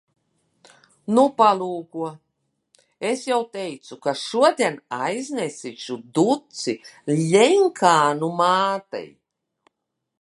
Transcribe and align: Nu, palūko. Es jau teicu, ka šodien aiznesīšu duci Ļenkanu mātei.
Nu, 1.17 1.25
palūko. 1.41 2.07
Es 3.09 3.27
jau 3.31 3.37
teicu, 3.57 3.99
ka 4.07 4.15
šodien 4.23 4.81
aiznesīšu 5.01 6.01
duci 6.19 6.79
Ļenkanu 7.23 8.35
mātei. 8.43 9.07